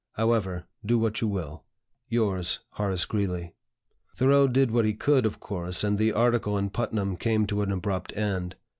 "However, 0.13 0.65
do 0.83 0.97
what 0.97 1.21
you 1.21 1.27
will. 1.27 1.63
Yours, 2.09 2.59
"HORACE 2.71 3.05
GREELEY." 3.05 3.53
Thoreau 4.17 4.47
did 4.47 4.71
what 4.71 4.83
he 4.83 4.97
would, 5.05 5.27
of 5.27 5.39
course, 5.39 5.83
and 5.83 5.99
the 5.99 6.11
article 6.11 6.57
in 6.57 6.71
Putnam 6.71 7.15
came 7.15 7.45
to 7.45 7.61
an 7.61 7.71
abrupt 7.71 8.17
end. 8.17 8.55